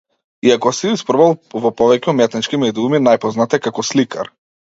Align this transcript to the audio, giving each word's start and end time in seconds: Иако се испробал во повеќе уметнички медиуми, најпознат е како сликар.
Иако 0.51 0.69
се 0.75 0.93
испробал 0.93 1.35
во 1.65 1.71
повеќе 1.81 2.09
уметнички 2.15 2.61
медиуми, 2.63 3.03
најпознат 3.09 3.57
е 3.59 3.63
како 3.67 3.87
сликар. 3.93 4.35